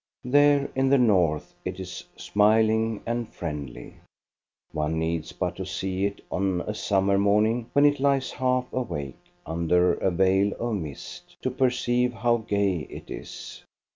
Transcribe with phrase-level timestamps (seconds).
[0.25, 3.97] There, in the north, it is smiling and friendly;
[4.71, 9.19] one needs but to see it on a summer morning, when it lies half awake
[9.45, 13.63] under a veil of mist, to perceive how gay it is.